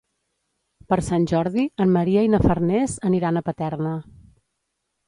[0.93, 3.97] Per Sant Jordi en Maria i na Farners aniran a Paterna.